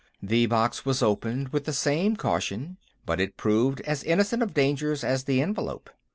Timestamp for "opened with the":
1.03-1.73